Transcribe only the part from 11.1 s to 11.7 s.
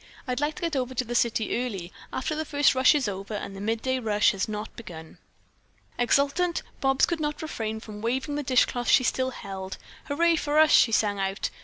out.